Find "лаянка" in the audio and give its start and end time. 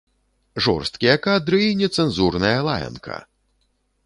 2.71-3.21